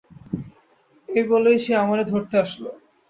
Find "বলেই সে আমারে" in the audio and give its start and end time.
1.31-2.03